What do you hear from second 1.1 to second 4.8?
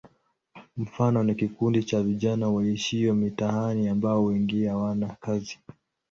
ni kikundi cha vijana waishio mitaani ambao wengi